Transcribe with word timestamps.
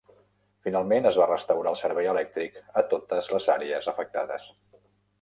Finalment 0.67 1.07
es 1.09 1.19
va 1.23 1.27
restaurar 1.31 1.75
el 1.75 1.79
servei 1.83 2.11
elèctric 2.15 2.59
a 2.83 2.87
totes 2.97 3.33
les 3.37 3.51
àrees 3.61 3.95
afectades. 3.97 4.53